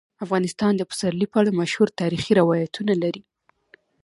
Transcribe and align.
افغانستان 0.25 0.71
د 0.77 0.81
پسرلی 0.89 1.27
په 1.29 1.37
اړه 1.41 1.57
مشهور 1.61 1.89
تاریخی 2.01 2.31
روایتونه 2.39 2.93
لري. 3.03 3.21